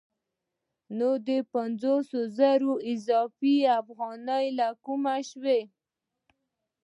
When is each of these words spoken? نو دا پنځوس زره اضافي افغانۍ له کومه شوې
نو 0.97 1.09
دا 1.27 1.37
پنځوس 1.53 2.09
زره 2.37 2.71
اضافي 2.93 3.55
افغانۍ 3.81 4.45
له 4.59 4.67
کومه 4.85 5.15
شوې 5.29 5.59